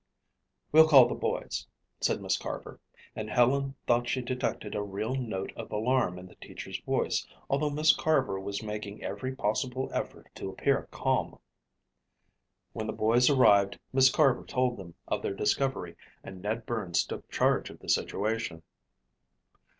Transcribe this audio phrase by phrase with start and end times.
[0.71, 1.67] "We'll call the boys,"
[1.99, 2.79] said Miss Carver,
[3.15, 7.69] and Helen thought she detected a real note of alarm in the teacher's voice although
[7.69, 11.37] Miss Carver was making every possible effort to appear calm.
[12.73, 17.29] When the boys arrived, Miss Carver told them of their discovery and Ned Burns took
[17.29, 18.63] charge of the situation.